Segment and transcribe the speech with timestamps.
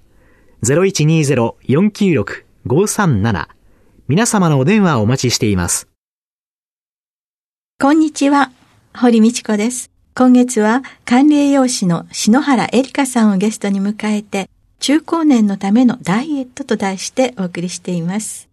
[0.63, 3.49] 0120-496-537
[4.09, 5.89] 皆様のお電話をお待ちしています。
[7.81, 8.51] こんにちは、
[8.97, 9.91] 堀道子です。
[10.15, 14.49] 今月は管理栄養士の篠原恵里香さんをゲストに迎えて、
[14.81, 18.48] 中高年のためのダイエットと題してお送りしています。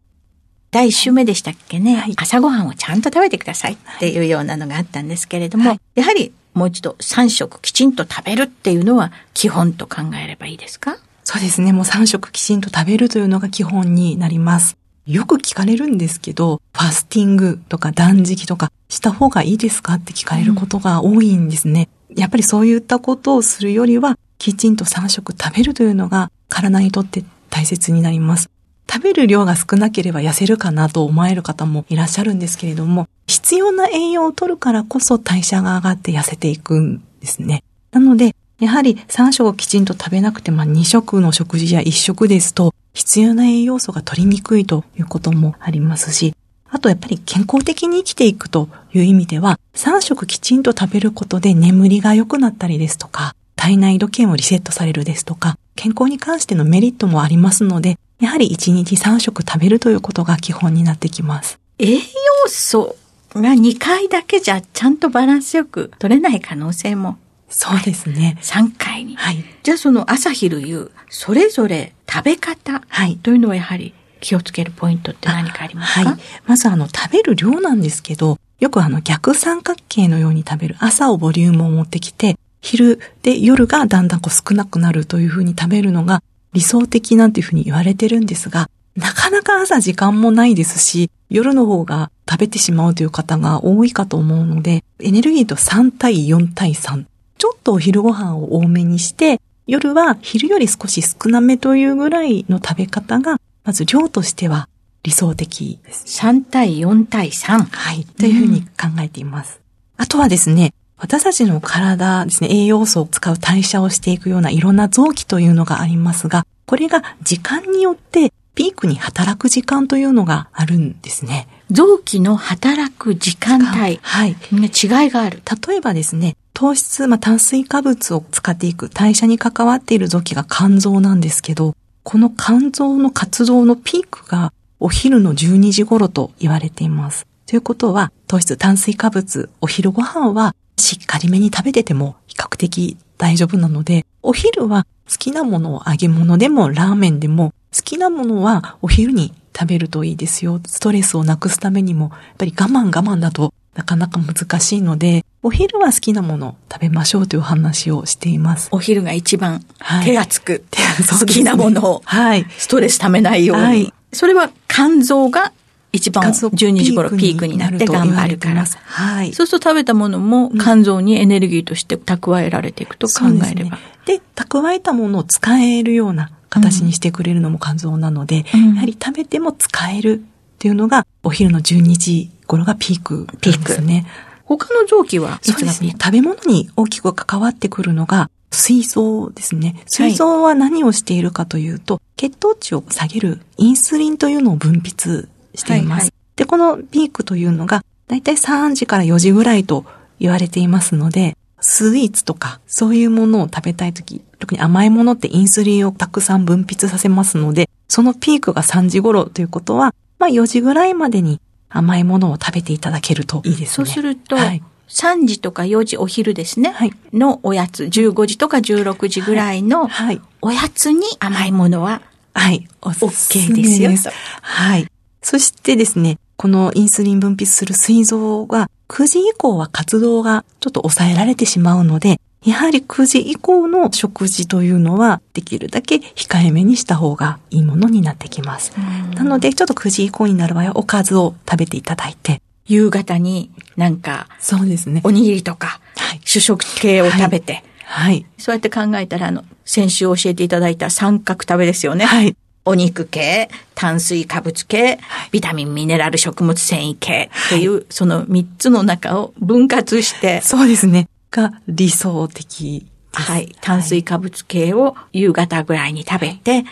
[0.75, 10.97] 第1週目でしたっけね、はい、朝ごはんをちゃんと食べてくださいっていうようなのがあったんですけれども、はい、やはりもう一度3食きちんと食べるっていうのは基本と考えればいいですか？
[11.23, 11.71] そうですね。
[11.71, 14.75] もう3食きちんと食べるというのが基本になります。
[15.05, 21.87] よく聞かれるんですけど、ファスティングとか断食とかした方がいいですかって聞かれることが多いんですね。
[22.09, 28.49] うん、やっぱりそういったことをするよりは、きちんと3食食べるというのが体にとって大切になります。
[28.89, 37.63] 食べる量が少なければ痩せるかなと思える方もいらっしゃるんですけれども、必要な栄養を取るからこそ代謝が上がって痩せていくんですね。
[37.91, 46.33] なので、やはり3食をきちんと食べなくて、まあ2食の食事や1食ですと、必要な栄養素が取りにくいということもありますし、
[46.69, 61.59] あとやっぱり健康的に生きていくという意味では、3食きちんと食べることで眠りが良くなったりですとか、体内時計もリセットされるですとか、健康に関してのメリットもありますので、やはり1日3食食べるということが基本になってきます。
[61.77, 62.01] 栄養
[62.47, 62.95] 素
[63.35, 67.19] が2回だけじゃちゃんとバランスよく取れない可能性も
[67.49, 68.39] そうですね。
[68.41, 69.15] 3回に。
[69.15, 69.43] はい。
[69.61, 72.81] じゃあその朝昼夕、それぞれ食べ方
[73.21, 76.09] というのはやはり気をつけるポイントって何かありますか？
[76.09, 76.19] はい。
[76.47, 86.23] まずあの食べる量なんですけど、よくあの逆三角形のように食べる朝をボリュームを持ってきて、昼で夜がだんだんこう少なくなるというふうに食べるのが
[86.55, 97.03] 理想的なんていうふうに言われてるんですが、なかなか朝時間もないですし、夜の方が食べてしまうという方が多いかと思うので、エネルギーと3対4対3
[97.37, 104.69] ちょっとお昼ご飯を多めにして、夜は昼より少し少なめというぐらいの食べ方が、まず量としては
[105.03, 106.05] 理想的です。
[106.21, 107.65] 3対4対3。
[107.65, 108.05] はい。
[108.05, 109.59] というふうに考えています。
[109.97, 121.47] うん、あとはですね、私たちの体ですね、栄養素を使う代謝をしていくようないろんな臓器というのがありますが、これが時間によってピークに働く時間というのがあるんですね。
[121.69, 123.99] 臓器の働く時間帯。
[124.01, 124.35] はい。
[124.51, 125.41] 違いがある。
[125.67, 137.27] 例えばですね、糖質、まあ、炭水化物を使っていく代謝に関わっている臓器が肝臓なんですけど、この肝臓の活動のピークがお昼の12時頃と言われています。
[137.45, 150.59] ということは、糖質、炭水化物、お昼ご飯はしっかりめに食べてても比較的大丈夫なので、お昼は好きなものを揚げ物でもラーメンでも好きなものはお昼に食べるといいですよ。
[150.65, 158.69] ストレスをなくすためにも、やっぱり我慢我慢だとなかなか難しいので、お昼は好きなものを食べましょうという話をしています。
[158.71, 159.63] お昼が一番
[160.03, 163.63] 手がつく、はい、好きなものを、はい、ストレスためないように。
[163.63, 165.53] はい、それは肝臓が
[165.95, 168.65] 一番12時頃ピークになって頑張るから。
[168.65, 169.33] はい。
[169.33, 173.79] そうすると食べたものも肝臓にエネルギーとして蓄えられていくと考えれば。
[174.05, 180.23] で、ね、蓄えたものを使えるような形にしてくれるのも肝臓なので、うん、やはり食べても使える
[180.55, 184.05] っていうのがお昼の12時頃がピークですね。
[184.43, 189.81] 他の臓器はいつがピーク、ね、食べ物に大きく関わってくるのが膵臓ですね。
[189.85, 195.99] 膵臓は何をしているかというと、はい、血糖値を下げるインスリンというのを分泌しています。
[195.99, 199.85] はいはい、で、このピークというのが、だいたい3時から4時ぐらいと
[200.19, 213.67] 言われていますので、スイーツとか、そういうものを食べたいとき、特に甘いものってインスリンをたくさん分泌させますので、そのピークが3時頃ということは、まあ4時ぐらいまでに甘いものを食べていただけるといいですね。
[213.67, 216.69] そうすると、はい、3時とか4時お昼ですね。
[216.71, 220.21] はいのおやつ、15時とか16時ぐらいのはい。
[220.41, 222.01] おやつに甘いものは、
[222.33, 222.67] はい。
[222.81, 224.87] おすす OK めですよとはい。
[225.25, 238.71] そしてですね、このインスリン分泌する膵臓が9時以降は活動がちょっと抑えられてしまうので、やはり9時以降の食事というのはできるだけ控えめにした方がいいものになってきます。
[239.15, 245.01] なのでちょっと9時以降になる場合はおかずを食べていただいて、夕方になんか、そうですね。
[245.03, 246.21] おにぎりとか、はい。
[246.23, 248.27] 主食系を食べて、はい。
[248.37, 252.05] そうやって考えたら、あの、先週教えていただいた三角食べですよね。
[252.05, 252.35] はい。
[252.65, 254.99] お肉系、炭水化物系、
[255.31, 261.07] ビタミン、ミネラル、食物繊維系っていう、その三つの中を分割して、そうですね。
[261.31, 262.85] が理想的。
[263.13, 266.65] はい、炭水化物系を夕方ぐらいに食べて、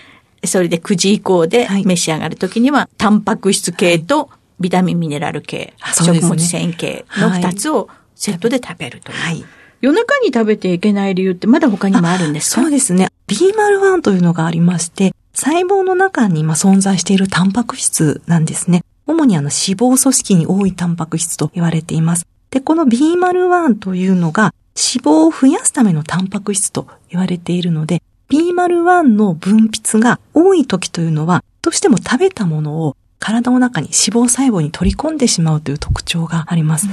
[0.45, 4.29] それで9時以降ではい召し上がるときには、タンパク質系と
[4.59, 9.17] ビタミン、ミネラル系、あそうですね食物繊維系のはい二つをセットで食べるという。
[9.17, 9.45] はい。
[9.79, 12.61] 夜中に食べていけない理由ってまだ他にもあるんですか？
[12.61, 13.09] そうですね。
[13.27, 18.83] B01 というのがありまして、細胞の中にまあ存在しているタンパク質なんですね。
[19.05, 22.25] 主にあの脂肪組織に多いタンパク質と言われています。
[22.51, 36.87] で、この B01 というのが脂肪を増やすためのタンパク質と言われているので、B01 の分泌が多い時というのは、どうしても食べたものを体の中に脂肪細胞に取り込んでしまうという特徴があります。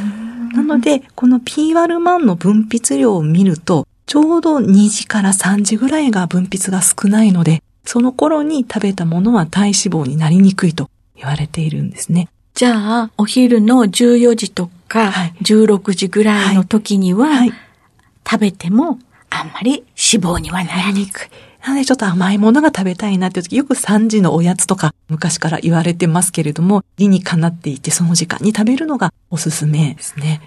[0.52, 12.28] なので、この P1 の分泌量を見ると、ちょうど2時から3時ぐらいが分泌が少ないので、その頃に食べたものは体脂肪になりにくいと言われているんですね。
[12.54, 17.52] じゃあ、お昼の14時とかはい16時ぐらいの時には、はい。
[18.25, 21.28] 食べてもあんまり脂肪にはならにくい。
[21.66, 30.40] なのでちょっと甘いものが食べたいなっていう時、よく3時のおやつとか昔から言われてますけれども、理にかなっていてその時間に食べるのがおすすめですね。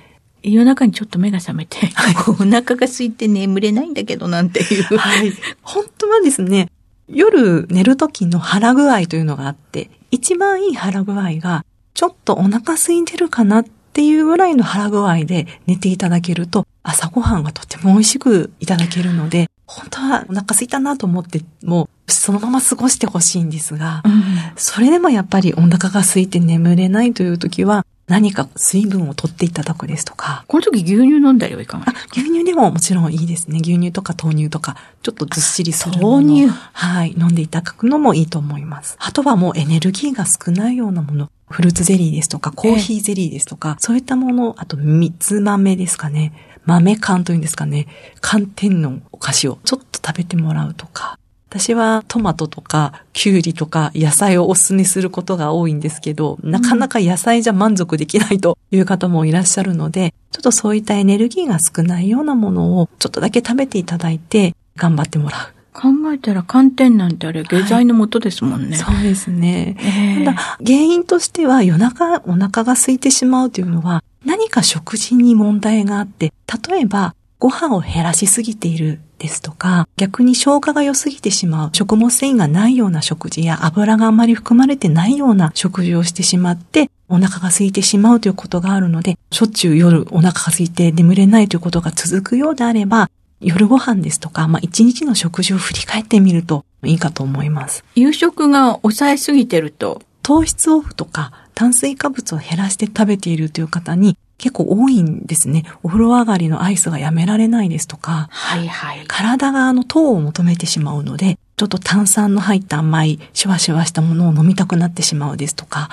[0.44, 1.78] 夜中にちょっと目が覚めて、
[2.28, 4.98] お腹が空いて眠れないんだけどなんていう。
[4.98, 5.34] はい。
[5.62, 6.70] 本当はですね、
[7.14, 24.24] 夜寝る時の腹具合というのがあって、一番いい腹具合が、ちょっとお腹空いてるかなっていうぐらいの腹具合で寝ていただけると、朝ごはんがとても美味しくいただけるので、本当はお腹空いたなと思って、もうそのまま過ごしてほしいんですが、うん。
[24.56, 33.60] それでもやっぱりお腹が空いて眠れないという時は、何か水分を取っていただくですとか、この時牛乳飲んだりはいかがあ牛乳でももちろんいいですね。
[33.62, 36.28] 牛乳とか豆乳とか、ちょっとずっしりするもの。
[36.28, 37.16] 豆乳はい。
[37.18, 38.98] 飲んでいただくのもいいと思います。
[39.00, 41.30] あとはもうエネルギーが少ないようなもの。
[41.50, 46.34] フルーツゼリーですとか、コーヒーゼリーですとか、そういったもの、あと、蜜豆ですかね。
[46.66, 47.88] 豆缶というんですかね。
[48.22, 51.20] 寒天のお菓子をちょっと食べてもらうとか。
[51.54, 65.80] 私はトマトとかキュウリとか野菜をお勧めすることが多いんですけど、なかなか野菜じゃ満足できないという方もいらっしゃるので、ちょっとそういったエネルギーが少ないようなものをちょっとだけ食べていただいて頑張ってもらう。
[65.80, 68.78] 考えたら寒天なんてあれ下剤の元ですもんね。
[68.78, 69.78] そうですね。
[69.80, 76.34] ええただ、原因としては夜中、お腹が空いてしまうというのは、何か食事に問題があって、
[76.68, 93.10] 例えば、ご飯を減らしすぎているですとか、逆に消化が良すぎてしまう、食物繊維がないような食事や油があまり含まれてないような食事をしてしまって、お腹が空いてしまうということがあるので、しょっちゅう夜お腹が空いて眠れないということが続くようであれば、
[93.40, 97.86] 夜ご飯ですとか、まあ一日の食事を振り返ってみるといいかと思います。
[97.96, 105.64] 夕食が抑えすぎてると、糖質オフとか炭水化物を減らして食べているという方に結構多いんですね。
[105.84, 109.04] お風呂上がりのアイスがやめられないですとか、はいはい。
[109.08, 115.90] 体があの糖を求めてしまうので、ちょっと炭酸の入った甘い、シュワシュワしたものを飲みたくなってしまうですとか、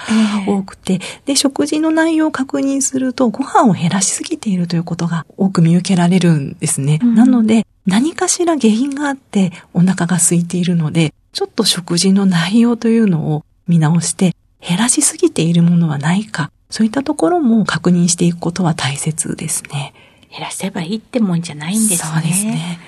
[0.46, 6.98] ええ多くて、で、食事の内容を確認すると、ご飯を減らしすぎているということが多く見受けられるんですね。
[7.02, 14.34] うんなので、何かしら原因があってお腹が空いているので、ちょっと食事の内容というのを見直して、
[14.66, 19.92] 減らしすぎているものはないか、そういったところも確認していくことは大切ですね。
[20.30, 22.10] 減らせばいいってもんじゃないんですね。
[22.14, 22.78] そうですね。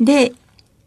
[0.00, 0.32] で、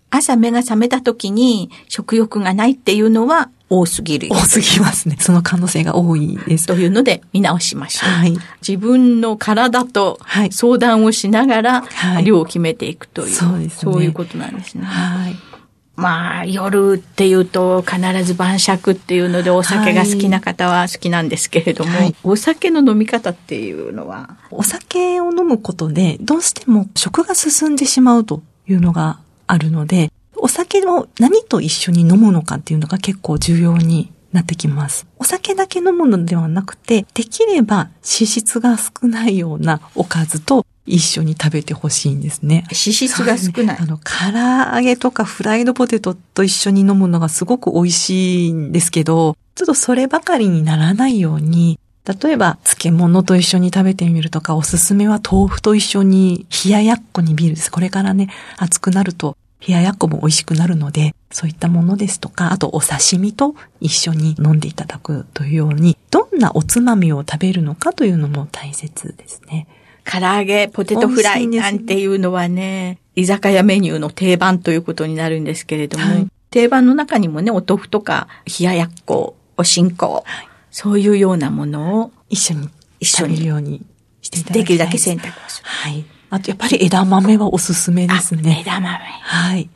[0.09, 5.15] 朝目が覚めた時に食欲がないっていうのは多すぎる多すぎますね。
[5.19, 6.67] その可能性が多いです。
[6.67, 8.09] というので見直しましょう。
[8.09, 8.37] はい。
[8.67, 14.83] 自分の体とはい相談をしながらはい量を決めていくという、そうですねそういうことなんですね。
[14.83, 15.50] はい。
[15.95, 35.05] まあ、夜っていうと必ず晩酌っていうのでお酒が好きな方は好きなんですけれども、はいお酒の飲み方っていうのは、お酒を飲むことで、どうしても食が進んでしまうというのがあるので、お酒を何と一緒に飲むのかっていうのが結構重要になってきます。
[35.17, 42.63] お酒だけ飲むのではなくて、できれば脂質が少ないようなおかずと一緒に食べてほしいんですね。
[42.71, 43.77] 脂質が少ない。
[43.79, 57.71] あの、唐揚げとかフライドポテトと一緒に飲むのがすごく美味しいんですけど、ちょっとそればかりにならないように、例えば、漬物と一緒に食べてみるとか、おすすめは豆腐と一緒に冷ややっこにビールです。
[57.71, 69.67] これからね、暑くなると冷ややっこも美味しくなるので、そういったものですとか、あとお刺身と一緒に飲んでいただくというように、どんなおつまみを食べるのかというのも大切ですね。
[70.03, 80.25] 唐揚げ、ポテトフライなんていうのはね、居酒屋メニューの定番ということになるんですけれども、はい定番の中にもね、お豆腐とか、冷ややっこ、おしんこ、
[80.69, 83.85] そういうようなものを一緒に一緒にように
[84.21, 85.67] していただきできるだけ選択をする。
[85.67, 86.05] はい。
[86.29, 88.59] あとやっぱり枝豆はおすすめですね。
[88.61, 88.87] 枝豆。
[88.89, 89.69] はい。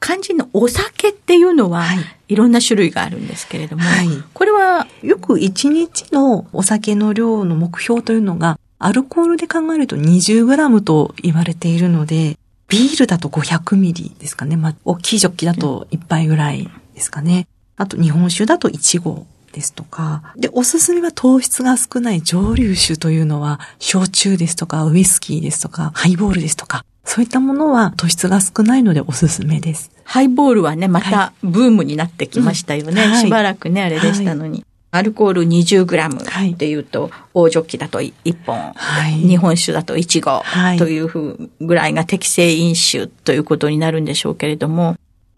[0.00, 12.36] 肝心のお酒っていうのは、はいい、ろんな種類があるんですけれども、はいこれは、よく1日のお酒の量の目標というのが、アルコールで考えると 20g と言われているので、
[12.68, 14.56] ビールだと500ミリですかね。
[14.56, 17.48] まあ、大きいジョッキだと1杯ぐらいですかね。
[17.76, 20.34] あと日本酒だと1合ですとか。
[20.36, 29.90] で、おすすめは糖質が少ない蒸留酒というのは、焼酎ですとか、ウイスキーですとか、ハイボールですとか、そういったものは糖質が少ないのでおすすめです。
[30.04, 33.02] ハイボールはね、まはたブームになってきましたよね。
[33.02, 34.66] うんはいしばらくね、あれでしたのに。
[34.94, 38.12] アルコール 20g っていうと、大ジョッキだと1
[38.46, 39.14] 本、はい。
[39.14, 40.78] 日本酒だと1合はい。
[40.78, 44.94] というふうぐらいが適正飲酒ということになるんでしょうけれども、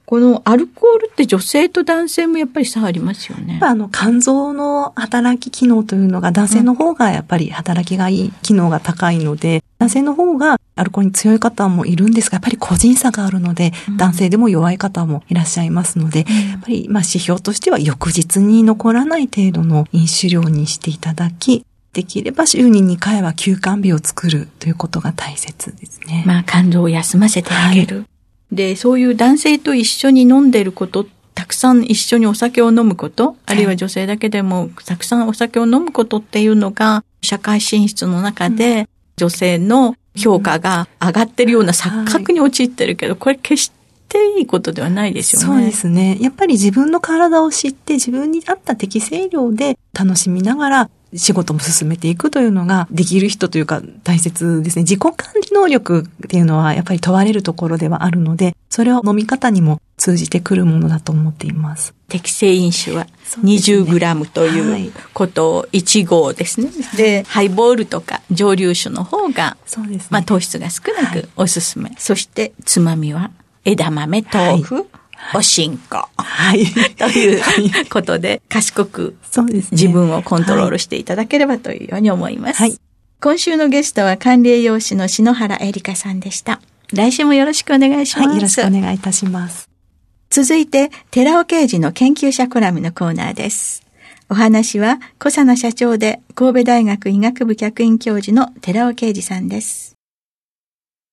[0.07, 16.25] このアルコールって女性と男性もやっぱり差ありますよねあの、肝臓の働き機能というのが男性の方がやっぱり働きがいい機能が高いので、男性の方がアルコールに強い方もいるんですが、やっぱり個人差があるので、男性でも弱い方もいらっしゃいますので、や
[16.59, 26.23] っぱりまあ指標としては翌日に残らない程度の飲酒量にしていただき、できれば週に2回は休館日を作るということが大切ですね。
[26.27, 28.05] まあ肝臓を休ませてあげる。
[28.53, 43.73] で、そういう男性と一緒に飲んでること、たくさん一緒にお酒を飲むこと、あるいは女性だけでもたくさんお酒を飲むことっていうのが、社会進出の中で女性の評価が上がってるような錯覚に陥ってるけど、これ決し
[44.09, 45.47] ていいことではないですよね。
[45.47, 46.17] そうですね。
[46.21, 54.83] やっぱり自分の体を知って自分に合った適正量で楽しみながら仕事も進めていくというのができる人というか大切ですね。
[54.83, 61.95] 自己管理能力っていうのはやっぱり問われるところではあるので、それを飲み方にも通じてくるものだと思っています。
[62.09, 66.71] 適正飲酒はそうですね 20g とはいいうことを1合ですね。
[66.97, 70.09] で、ハイボールとか蒸留酒の方がそうですね。
[70.11, 71.93] まあ、糖質が少なはいくおすすめ。
[71.99, 73.31] そして、つまみは、
[73.65, 74.85] 枝豆、豆腐、はい
[75.35, 76.09] おしんこ。
[76.17, 76.67] はい。
[76.97, 77.43] という
[77.91, 79.69] ことで、賢くそうですね。
[79.73, 82.59] 自分をコントロールしていただければというように思います。
[82.59, 82.79] はい
[83.19, 86.61] 今週のゲストは管理栄養士の篠原恵里香さんでした。
[86.93, 88.29] 来週もよろしくお願いします。
[88.29, 88.37] はい。
[88.37, 89.71] よろしくお願いいたします。
[90.29, 93.83] 続いて、寺尾刑事の研究者コラムのコーナーです。
[94.29, 99.95] お話は、小佐野社長で神戸大学医学部客員教授の寺尾刑事さんです。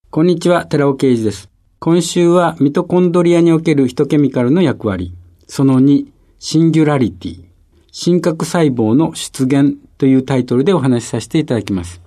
[0.10, 1.53] こんにちは、寺尾啓二です。
[1.86, 5.14] 今週はミトコンドリアにおけるヒトケミカルの役割、
[5.48, 6.06] その2、
[6.40, 7.44] シンギュラリティ、
[7.92, 12.02] 真核細胞の出現というタイトルでお話しさせていただきます。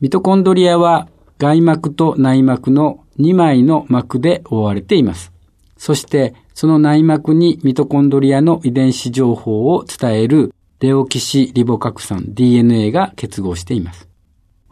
[0.00, 1.06] ミトコンドリアは
[1.38, 5.32] 外膜と内膜の2枚の膜で覆われています。
[5.76, 14.11] そして、その内膜にミトコンドリアの遺伝子情報を伝えるデオキシリボ核酸 DNA が結合しています。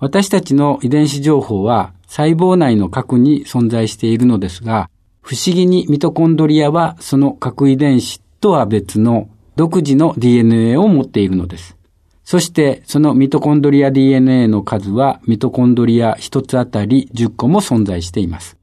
[0.00, 4.88] 私たちの遺伝子情報は細胞内の核に存在しているのですが、
[5.21, 11.76] 不思議にミトコンドリアはその核遺伝子とは別の独自の DNA を持っているのです。
[12.25, 18.57] そしてそのミトコンドリア DNA の数はミトコンドリア一つあたり10個も存在しています。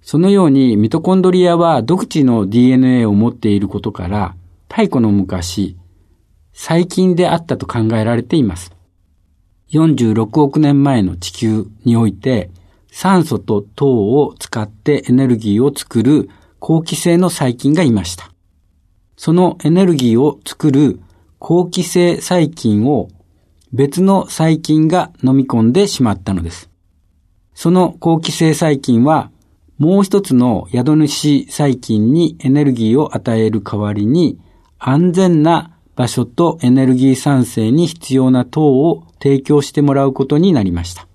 [0.00, 4.34] そのようにミトコンドリアは独自の DNA を持っていることから、
[4.70, 5.76] 太古の昔、
[6.54, 8.74] 細菌であったと考えられています。
[9.72, 12.50] 46億年前の地球において、
[12.90, 16.30] 酸素と糖を使ってエネルギーを作る
[16.60, 18.30] 好気性の細菌がいました。
[19.16, 21.00] そのエネルギーを作る
[21.38, 23.08] 好気性細菌を
[23.72, 26.70] 別の細菌が飲み込んでしまったのです。
[27.54, 29.30] その好気性細菌は
[29.78, 34.38] もう一つの宿主細菌にエネルギーを与える代わりに
[34.78, 41.08] 安全な場所とエネルギー産生に必要な糖を提供してもらうことになりました。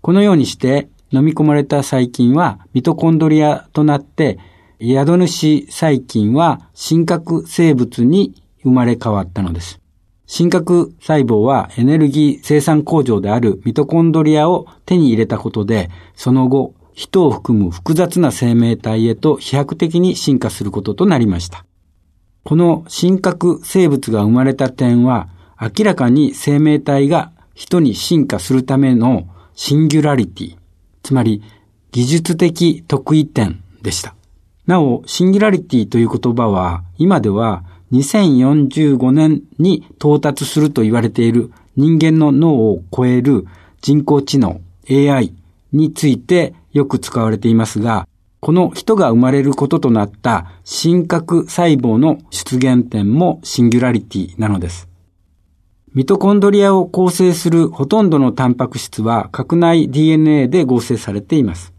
[0.00, 4.40] このようにして飲み込まれた細菌はミトコンドリアとなって
[4.80, 8.34] 宿主細菌は真核生物に
[8.64, 9.80] 生まれ変わったのです。
[10.26, 21.64] 真核細胞はエネルギー生産工場であるミトコンドリアを手に入れたことで、その後、人を含む複雑な生命体へと飛躍的に進化することとなりました。
[22.42, 25.28] この真核生物が生まれた点は、
[25.60, 30.56] 明らかに生命体が人に進化するためのシンギュラリティ、
[31.02, 31.42] つまり
[31.90, 34.14] 技術的特異点でした。
[34.66, 43.46] なお、シンギュラリティという言葉は、今では2045年に到達すると言われている人間の脳を超える
[43.80, 44.60] 人工知能
[44.90, 45.32] AI
[45.72, 48.06] についてよく使われていますが、
[48.40, 54.88] この人が生まれることとなった真核細胞の出現点もシンギュラリティなのです。
[55.96, 61.72] ミトコンドリアを構成するほとんどのタンパク質は核内 DNA で合成されています。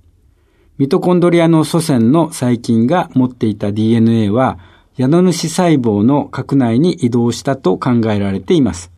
[0.79, 4.57] ミトコンドリアの祖先の細菌が持っていた DNA は
[4.97, 8.91] 宿主細胞の核内に移動したと考えられています。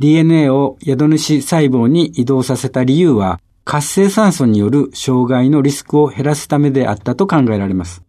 [0.00, 8.02] DNA を宿主細胞に移動させた理由は、活性酸素による障害のリスクを減らすためであったと考えられます。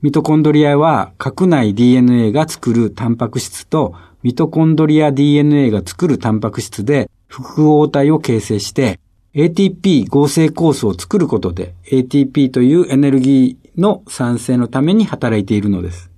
[0.00, 9.00] ミトコンドリアは核内 DNA が作るタンパク質とミトコンドリア DNA が作るタンパク質で複合体を形成して
[9.34, 16.10] ATP 合成酵素を作ることで ATP というエネルギーの産生のために働いているのです。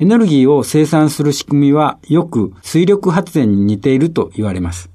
[0.00, 4.90] エネルギーを生産する仕組みはよく水力発電に似ていると言われます。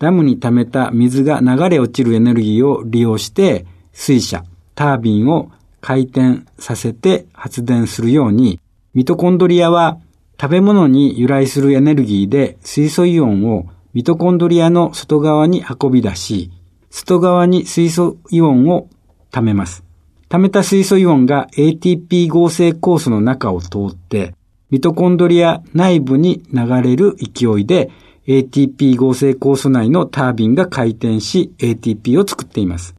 [0.00, 8.58] ダムに溜めた水が流れ落ちるエネルギーを利用して水車、タービンを回転させて発電するように、
[8.94, 9.98] ミトコンドリアは
[10.40, 16.50] 食べ物に由来するエネルギーで水素イオンをミトコンドリアの外側に運び出し、
[16.88, 18.88] 外側に水素イオンを
[19.30, 19.84] 溜めます。
[20.30, 24.34] 溜めた水素イオンが ATP 合成酵素の中を通って
[24.70, 27.90] ミトコンドリア内部に流れる勢いで
[28.26, 32.94] ATP 合成酵素内のタービンが回転し ATP を作っています。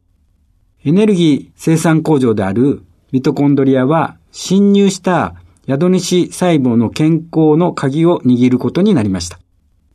[0.86, 5.34] エネルギー生産工場であるミトコンドリアは侵入した
[5.68, 9.40] 宿主細胞の健康の鍵を握ることになりました。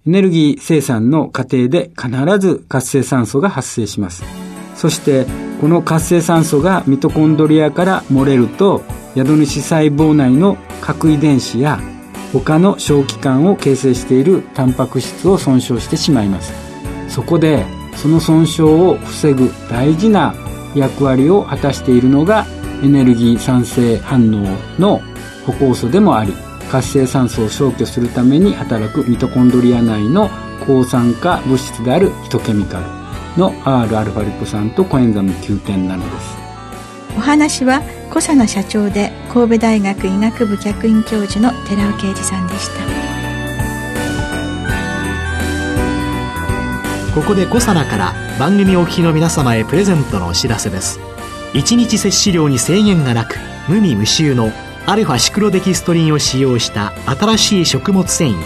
[0.07, 4.25] エネルギー生産の過程で必ず活性酸素が発生します。
[4.77, 5.27] そして
[5.61, 8.83] この活性酸素がミトコンドリアから漏れると
[9.15, 11.81] 宿主細胞内の核遺伝子や
[12.33, 16.53] 他の小器官を形成しているタンパク質を損傷してしまいます
[17.09, 20.35] そこでその損傷を防ぐ大事な
[20.75, 22.45] 役割を果たしているのが
[22.85, 24.45] エネルギー酸性反応
[24.79, 25.01] の
[25.47, 26.33] 歩行素でもあり
[26.71, 30.29] 活性酸素を消去するために働くミトコンドリア内の
[30.67, 32.87] 抗酸化物質であるヒトケミカル
[33.41, 36.37] の Rα リポ酸とコエンザム Q10 なのです。
[37.17, 42.85] お話は小佐奈社長で神戸大学医学部客員教授の寺尾啓二さんでした。
[47.15, 50.99] ここで小佐奈から番組お聞きの皆様へプレゼントのお知らせです。
[51.53, 53.37] 1日摂取量に制限がなく
[53.69, 54.51] 無味無臭の
[54.89, 58.37] アルファシクロデキストリンを使用した新しい食物繊維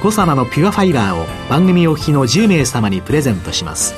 [0.00, 3.94] コサナのピュアファイバーを番組お聞きの10名様にプレゼントします。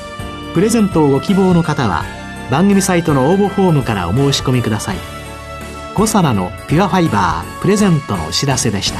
[0.54, 2.02] プレゼントをご希望の方は
[2.50, 4.96] 番組サイトの応募フォームからお申し込みください。
[5.94, 8.98] コサナのピュアファイバープレゼントのお知らせでした。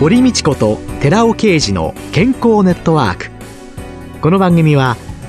[0.00, 3.30] 堀道子と寺尾啓二の健康ネットワーク。
[4.22, 4.96] この番組は